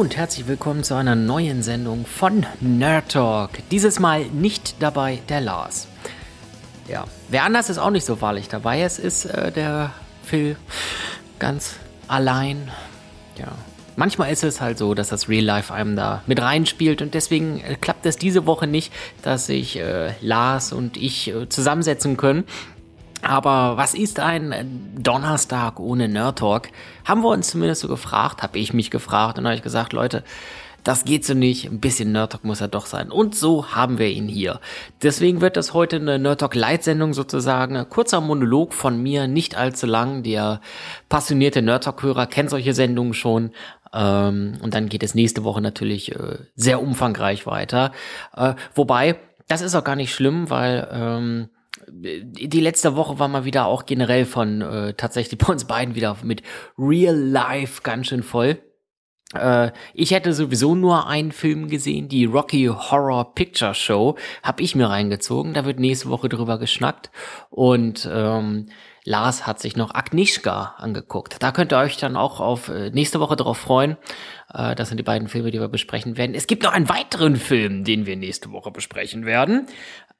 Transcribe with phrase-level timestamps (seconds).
[0.00, 3.50] und herzlich willkommen zu einer neuen Sendung von Nerd Talk.
[3.70, 5.88] Dieses Mal nicht dabei der Lars.
[6.88, 8.80] Ja, wer anders ist auch nicht so wahrlich dabei.
[8.80, 9.92] Es ist äh, der
[10.22, 10.56] Phil
[11.38, 11.74] ganz
[12.08, 12.70] allein.
[13.36, 13.48] Ja,
[13.96, 17.60] manchmal ist es halt so, dass das Real Life einem da mit reinspielt und deswegen
[17.60, 22.44] äh, klappt es diese Woche nicht, dass sich äh, Lars und ich äh, zusammensetzen können.
[23.30, 26.66] Aber was ist ein Donnerstag ohne Nerd Talk?
[27.04, 30.24] Haben wir uns zumindest so gefragt, habe ich mich gefragt und habe ich gesagt, Leute,
[30.82, 33.12] das geht so nicht, ein bisschen Nerd Talk muss er doch sein.
[33.12, 34.58] Und so haben wir ihn hier.
[35.04, 37.88] Deswegen wird das heute eine Nerd Talk Leitsendung sozusagen.
[37.88, 40.24] Kurzer Monolog von mir, nicht allzu lang.
[40.24, 40.60] Der
[41.08, 43.52] passionierte Nerd Talk Hörer kennt solche Sendungen schon.
[43.94, 47.92] Ähm, und dann geht es nächste Woche natürlich äh, sehr umfangreich weiter.
[48.36, 51.48] Äh, wobei, das ist auch gar nicht schlimm, weil ähm,
[51.92, 56.16] die letzte Woche war mal wieder auch generell von äh, tatsächlich bei uns beiden wieder
[56.22, 56.42] mit
[56.78, 58.58] Real Life ganz schön voll.
[59.34, 64.74] Äh, ich hätte sowieso nur einen Film gesehen, die Rocky Horror Picture Show, habe ich
[64.74, 65.54] mir reingezogen.
[65.54, 67.10] Da wird nächste Woche drüber geschnackt
[67.50, 68.66] und ähm,
[69.04, 71.42] Lars hat sich noch Agnieszka angeguckt.
[71.42, 73.96] Da könnt ihr euch dann auch auf äh, nächste Woche darauf freuen.
[74.52, 76.34] Äh, das sind die beiden Filme, die wir besprechen werden.
[76.34, 79.66] Es gibt noch einen weiteren Film, den wir nächste Woche besprechen werden.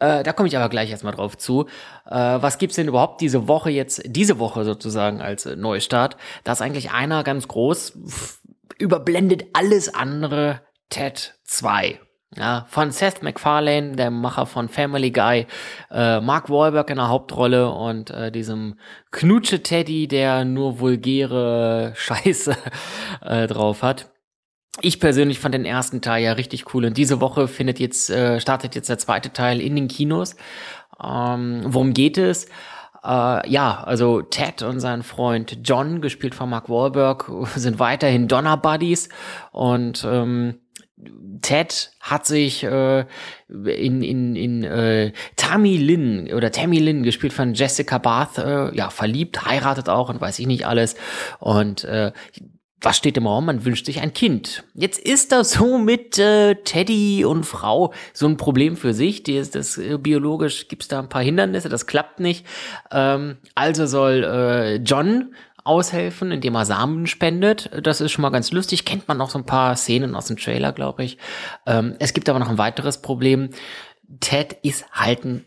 [0.01, 1.67] Äh, da komme ich aber gleich erstmal drauf zu.
[2.07, 6.17] Äh, was gibt's denn überhaupt diese Woche jetzt, diese Woche sozusagen als äh, Neustart?
[6.43, 7.99] Da ist eigentlich einer ganz groß,
[8.79, 12.01] überblendet alles andere Ted 2.
[12.37, 15.49] Ja, von Seth MacFarlane, der Macher von Family Guy,
[15.91, 18.79] äh, Mark Wahlberg in der Hauptrolle und äh, diesem
[19.11, 22.57] Knutsche-Teddy, der nur vulgäre Scheiße
[23.23, 24.11] äh, drauf hat.
[24.83, 28.41] Ich persönlich fand den ersten Teil ja richtig cool und diese Woche findet jetzt, äh,
[28.41, 30.37] startet jetzt der zweite Teil in den Kinos.
[31.03, 32.47] Ähm, worum geht es?
[33.03, 38.57] Äh, ja, also Ted und sein Freund John, gespielt von Mark Wahlberg, sind weiterhin Donner
[38.57, 39.09] Buddies
[39.53, 40.61] und ähm,
[41.41, 43.07] Ted hat sich äh,
[43.49, 48.91] in, in, in äh, Tammy Lynn oder Tammy Lynn, gespielt von Jessica Barth, äh, ja,
[48.91, 50.97] verliebt, heiratet auch und weiß ich nicht alles.
[51.39, 52.13] Und äh,
[52.83, 53.47] was steht im Raum?
[53.47, 54.65] Man wünscht sich ein Kind.
[54.75, 59.23] Jetzt ist das so mit äh, Teddy und Frau so ein Problem für sich.
[59.23, 62.47] Die ist das äh, biologisch gibt's da ein paar Hindernisse, das klappt nicht.
[62.91, 67.71] Ähm, also soll äh, John aushelfen, indem er Samen spendet.
[67.83, 68.85] Das ist schon mal ganz lustig.
[68.85, 71.19] Kennt man noch so ein paar Szenen aus dem Trailer, glaube ich.
[71.67, 73.51] Ähm, es gibt aber noch ein weiteres Problem.
[74.21, 75.45] Ted ist halt ein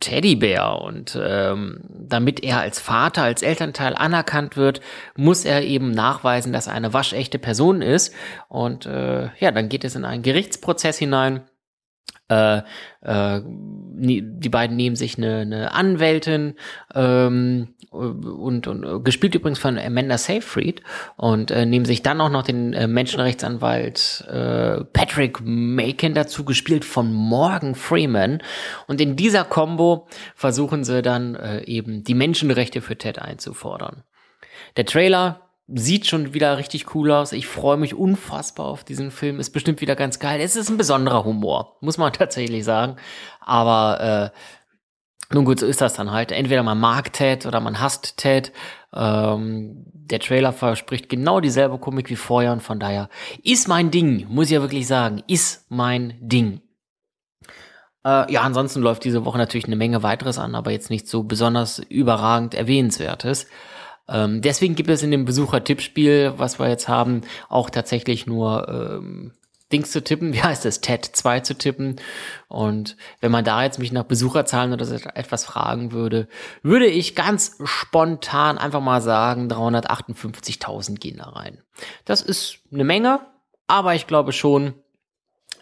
[0.00, 4.80] Teddybär und ähm, damit er als Vater, als Elternteil anerkannt wird,
[5.14, 8.14] muss er eben nachweisen, dass er eine waschechte Person ist
[8.48, 11.42] und äh, ja, dann geht es in einen Gerichtsprozess hinein.
[12.30, 12.62] Äh,
[13.02, 16.54] äh, die beiden nehmen sich eine, eine Anwältin
[16.94, 20.80] ähm, und, und gespielt übrigens von Amanda Seyfried
[21.16, 26.84] und äh, nehmen sich dann auch noch den äh, Menschenrechtsanwalt äh, Patrick Macon dazu, gespielt
[26.84, 28.42] von Morgan Freeman.
[28.86, 30.06] Und in dieser Combo
[30.36, 34.04] versuchen sie dann äh, eben die Menschenrechte für Ted einzufordern.
[34.76, 37.32] Der Trailer sieht schon wieder richtig cool aus.
[37.32, 39.40] Ich freue mich unfassbar auf diesen Film.
[39.40, 40.40] Ist bestimmt wieder ganz geil.
[40.40, 42.96] Es ist ein besonderer Humor, muss man tatsächlich sagen.
[43.40, 46.32] Aber äh, nun gut, so ist das dann halt.
[46.32, 48.52] Entweder man mag Ted oder man hasst Ted.
[48.92, 53.08] Ähm, der Trailer verspricht genau dieselbe Komik wie vorher und von daher
[53.44, 56.60] ist mein Ding, muss ich ja wirklich sagen, ist mein Ding.
[58.04, 61.22] Äh, ja, ansonsten läuft diese Woche natürlich eine Menge weiteres an, aber jetzt nicht so
[61.22, 63.46] besonders überragend erwähnenswertes.
[64.08, 69.32] Ähm, deswegen gibt es in dem Besucher-Tippspiel, was wir jetzt haben, auch tatsächlich nur ähm,
[69.72, 72.00] Dings zu tippen, wie heißt es, TED 2 zu tippen.
[72.48, 76.28] Und wenn man da jetzt mich nach Besucherzahlen oder so etwas fragen würde,
[76.62, 81.62] würde ich ganz spontan einfach mal sagen, 358.000 gehen da rein.
[82.04, 83.20] Das ist eine Menge,
[83.66, 84.74] aber ich glaube schon,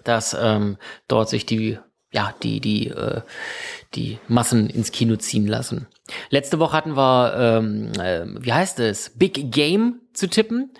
[0.05, 1.79] dass ähm, dort sich die
[2.11, 3.21] ja, die, die, äh,
[3.95, 5.87] die Massen ins Kino ziehen lassen.
[6.31, 10.71] Letzte Woche hatten wir, ähm, äh, wie heißt es, Big Game zu tippen.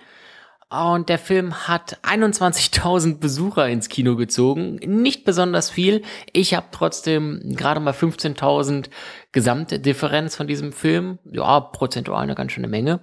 [0.71, 4.75] Und der Film hat 21.000 Besucher ins Kino gezogen.
[4.75, 6.03] Nicht besonders viel.
[6.31, 8.91] Ich habe trotzdem gerade mal 15.000
[9.31, 11.17] gesamte Differenz von diesem Film.
[11.25, 12.99] Ja, prozentual eine ganz schöne Menge.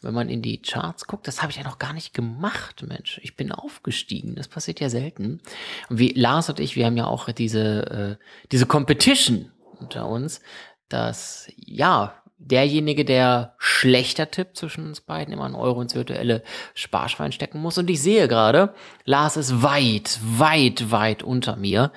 [0.00, 3.20] Wenn man in die Charts guckt, das habe ich ja noch gar nicht gemacht, Mensch.
[3.22, 4.34] Ich bin aufgestiegen.
[4.34, 5.42] Das passiert ja selten.
[5.90, 10.40] Und wie Lars und ich, wir haben ja auch diese, äh, diese Competition unter uns,
[10.88, 16.42] dass, ja, derjenige, der schlechter tippt zwischen uns beiden, immer einen Euro ins virtuelle
[16.74, 17.78] Sparschwein stecken muss.
[17.78, 21.92] Und ich sehe gerade, Lars ist weit, weit, weit unter mir.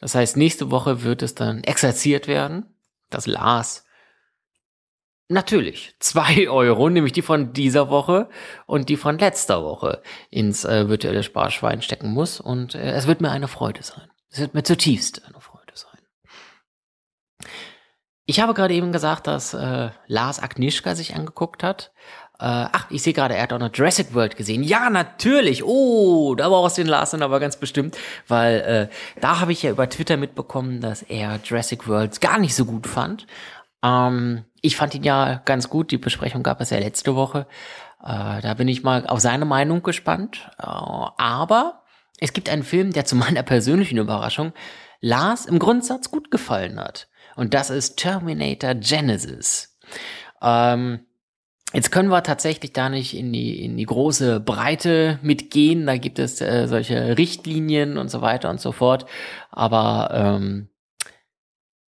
[0.00, 2.66] Das heißt, nächste Woche wird es dann exerziert werden,
[3.08, 3.84] dass Lars
[5.28, 8.28] natürlich zwei Euro, nämlich die von dieser Woche
[8.66, 12.40] und die von letzter Woche ins äh, virtuelle Sparschwein stecken muss.
[12.40, 14.10] Und äh, es wird mir eine Freude sein.
[14.28, 16.00] Es wird mir zutiefst eine Freude sein.
[18.26, 21.92] Ich habe gerade eben gesagt, dass äh, Lars Agnieszka sich angeguckt hat.
[22.38, 24.62] Äh, ach, ich sehe gerade, er hat auch noch Jurassic World gesehen.
[24.62, 25.62] Ja, natürlich.
[25.62, 29.62] Oh, da war aus den Lars dann aber ganz bestimmt, weil äh, da habe ich
[29.62, 33.26] ja über Twitter mitbekommen, dass er Jurassic World gar nicht so gut fand.
[33.82, 35.90] Ähm, ich fand ihn ja ganz gut.
[35.90, 37.46] Die Besprechung gab es ja letzte Woche.
[38.02, 40.50] Äh, da bin ich mal auf seine Meinung gespannt.
[40.58, 41.82] Äh, aber
[42.18, 44.54] es gibt einen Film, der zu meiner persönlichen Überraschung
[45.00, 47.08] Lars im Grundsatz gut gefallen hat.
[47.36, 49.78] Und das ist Terminator Genesis.
[50.42, 51.00] Ähm,
[51.74, 55.86] Jetzt können wir tatsächlich da nicht in die, in die große Breite mitgehen.
[55.86, 59.06] Da gibt es äh, solche Richtlinien und so weiter und so fort.
[59.50, 60.68] Aber ähm,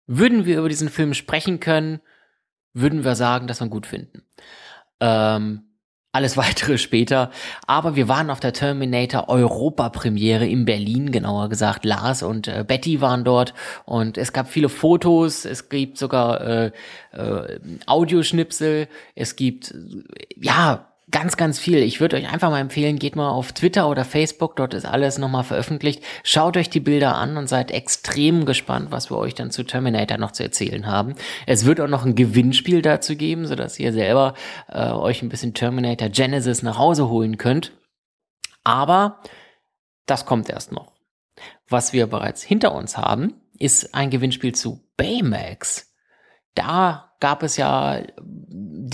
[0.07, 2.01] würden wir über diesen Film sprechen können,
[2.73, 4.23] würden wir sagen, dass wir ihn gut finden.
[4.99, 5.64] Ähm,
[6.15, 7.29] alles weitere später.
[7.67, 11.85] Aber wir waren auf der Terminator Europa-Premiere in Berlin, genauer gesagt.
[11.85, 13.53] Lars und äh, Betty waren dort
[13.85, 16.71] und es gab viele Fotos, es gibt sogar äh,
[17.11, 19.73] äh, Audioschnipsel, es gibt
[20.35, 21.77] ja ganz, ganz viel.
[21.77, 25.17] Ich würde euch einfach mal empfehlen, geht mal auf Twitter oder Facebook, dort ist alles
[25.17, 26.03] nochmal veröffentlicht.
[26.23, 30.17] Schaut euch die Bilder an und seid extrem gespannt, was wir euch dann zu Terminator
[30.17, 31.15] noch zu erzählen haben.
[31.45, 34.33] Es wird auch noch ein Gewinnspiel dazu geben, sodass ihr selber
[34.67, 37.71] äh, euch ein bisschen Terminator Genesis nach Hause holen könnt.
[38.63, 39.19] Aber
[40.05, 40.93] das kommt erst noch.
[41.67, 45.93] Was wir bereits hinter uns haben, ist ein Gewinnspiel zu Baymax.
[46.55, 48.01] Da gab es ja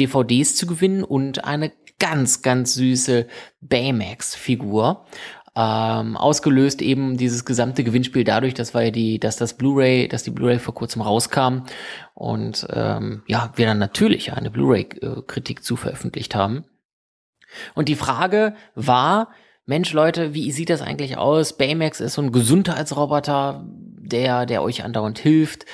[0.08, 3.28] DVDs zu gewinnen und eine ganz, ganz süße
[3.62, 5.06] Baymax-Figur.
[5.54, 10.32] Ähm, ausgelöst eben dieses gesamte Gewinnspiel dadurch, dass wir die, dass das Blu-ray, dass die
[10.32, 11.64] Blu-ray vor kurzem rauskam
[12.14, 16.64] und ähm, ja, wir dann natürlich eine Blu-ray-Kritik zu veröffentlicht haben.
[17.76, 19.28] Und die Frage war,
[19.66, 21.58] Mensch, Leute, wie sieht das eigentlich aus?
[21.58, 25.66] Baymax ist so ein Gesundheitsroboter, der, der euch andauernd hilft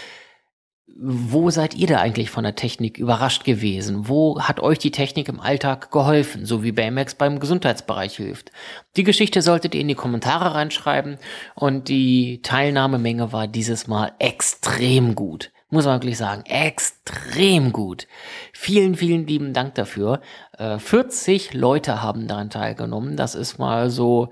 [1.00, 4.08] wo seid ihr da eigentlich von der Technik überrascht gewesen?
[4.08, 8.52] Wo hat euch die Technik im Alltag geholfen, so wie Baymax beim Gesundheitsbereich hilft?
[8.96, 11.18] Die Geschichte solltet ihr in die Kommentare reinschreiben
[11.56, 15.52] und die Teilnahmemenge war dieses Mal extrem gut.
[15.70, 18.08] Muss man wirklich sagen, extrem gut.
[18.54, 20.22] Vielen, vielen lieben Dank dafür.
[20.58, 23.18] 40 äh, Leute haben daran teilgenommen.
[23.18, 24.30] Das ist mal so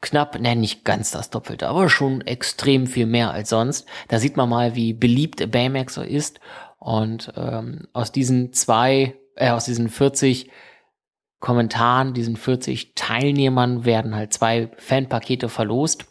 [0.00, 3.86] knapp, ne, nicht ganz das Doppelte, aber schon extrem viel mehr als sonst.
[4.08, 6.40] Da sieht man mal, wie beliebt Baymax so ist.
[6.78, 10.50] Und ähm, aus diesen zwei, äh, aus diesen 40
[11.40, 16.06] Kommentaren, diesen 40 Teilnehmern werden halt zwei Fanpakete verlost.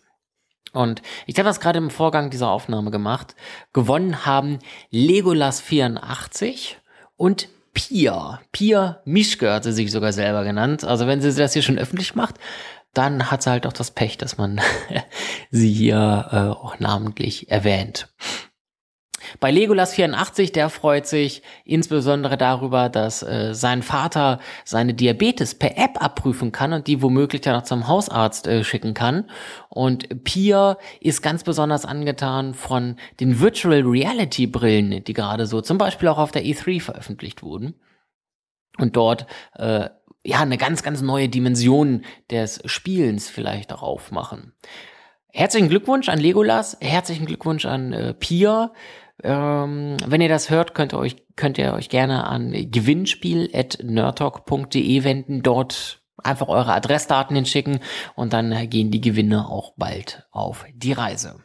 [0.73, 3.35] Und ich habe das gerade im Vorgang dieser Aufnahme gemacht.
[3.71, 4.59] Gewonnen haben
[4.91, 6.75] Legolas84
[7.15, 8.41] und Pia.
[8.51, 10.83] Pia Mischke hat sie sich sogar selber genannt.
[10.83, 12.35] Also wenn sie das hier schon öffentlich macht,
[12.97, 14.61] dann hat sie halt auch das Pech, dass man
[15.51, 18.07] sie hier äh, auch namentlich erwähnt.
[19.39, 25.77] Bei Legolas 84, der freut sich insbesondere darüber, dass äh, sein Vater seine Diabetes per
[25.77, 29.29] App abprüfen kann und die womöglich dann noch zum Hausarzt äh, schicken kann.
[29.69, 35.77] Und Pia ist ganz besonders angetan von den Virtual Reality Brillen, die gerade so zum
[35.77, 37.75] Beispiel auch auf der E3 veröffentlicht wurden.
[38.77, 39.89] Und dort äh,
[40.25, 44.51] ja, eine ganz, ganz neue Dimension des Spielens vielleicht darauf machen.
[45.31, 48.73] Herzlichen Glückwunsch an Legolas, herzlichen Glückwunsch an äh, Pia.
[49.23, 55.43] Ähm, wenn ihr das hört, könnt ihr euch, könnt ihr euch gerne an gewinnspiel.nerdtalk.de wenden.
[55.43, 57.79] Dort einfach eure Adressdaten hinschicken
[58.15, 61.43] und dann gehen die Gewinne auch bald auf die Reise.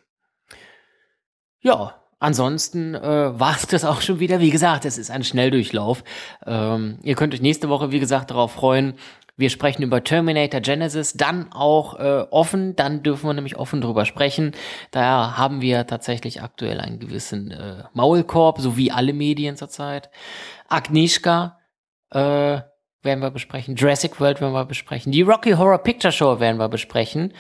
[1.60, 4.40] Ja, Ansonsten äh, war es das auch schon wieder.
[4.40, 6.04] Wie gesagt, es ist ein Schnelldurchlauf.
[6.46, 8.94] Ähm, ihr könnt euch nächste Woche, wie gesagt, darauf freuen.
[9.38, 14.04] Wir sprechen über Terminator Genesis, dann auch äh, offen, dann dürfen wir nämlich offen drüber
[14.04, 14.52] sprechen.
[14.90, 20.10] Da haben wir tatsächlich aktuell einen gewissen äh, Maulkorb, so wie alle Medien zurzeit.
[20.68, 21.58] Agnieszka,
[22.10, 22.60] äh,
[23.02, 23.76] werden wir besprechen.
[23.76, 25.12] Jurassic World werden wir besprechen.
[25.12, 27.32] Die Rocky Horror Picture Show werden wir besprechen.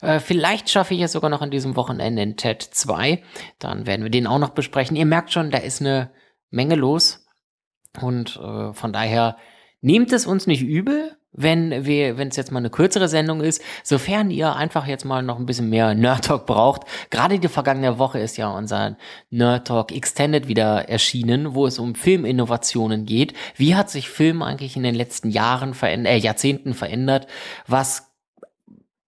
[0.00, 3.22] Äh, vielleicht schaffe ich es sogar noch an diesem Wochenende in TED 2.
[3.58, 4.96] Dann werden wir den auch noch besprechen.
[4.96, 6.12] Ihr merkt schon, da ist eine
[6.50, 7.26] Menge los.
[8.00, 9.36] Und äh, von daher
[9.80, 13.62] nehmt es uns nicht übel wenn wir, wenn es jetzt mal eine kürzere Sendung ist,
[13.82, 16.82] sofern ihr einfach jetzt mal noch ein bisschen mehr Nerd Talk braucht.
[17.10, 18.96] Gerade die vergangene Woche ist ja unser
[19.30, 23.34] Nerd Talk Extended wieder erschienen, wo es um Filminnovationen geht.
[23.56, 27.26] Wie hat sich Film eigentlich in den letzten Jahren verändert, äh, Jahrzehnten verändert?
[27.66, 28.08] Was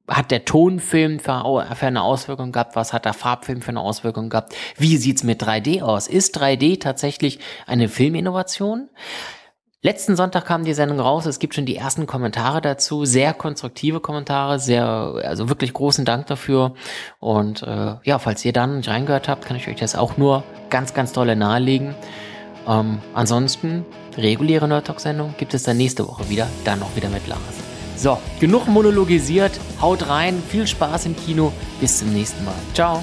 [0.07, 2.77] hat der Tonfilm für, für, eine Auswirkung gehabt?
[2.77, 4.55] Was hat der Farbfilm für eine Auswirkung gehabt?
[4.77, 6.09] Wie sieht's mit 3D aus?
[6.09, 8.91] Ist 3D tatsächlich eine Filminnovation?
[9.83, 11.25] Letzten Sonntag kam die Sendung raus.
[11.25, 14.85] Es gibt schon die ersten Kommentare dazu, sehr konstruktive Kommentare, sehr,
[15.25, 16.75] also wirklich großen Dank dafür.
[17.19, 20.45] Und äh, ja, falls ihr dann nicht reingehört habt, kann ich euch das auch nur
[20.69, 21.95] ganz, ganz tolle nahelegen.
[22.69, 23.87] Ähm, ansonsten
[24.19, 27.41] reguläre Nerd Talk Sendung gibt es dann nächste Woche wieder, dann noch wieder mit Lars.
[27.97, 32.55] So, genug monologisiert, haut rein, viel Spaß im Kino, bis zum nächsten Mal.
[32.75, 33.03] Ciao.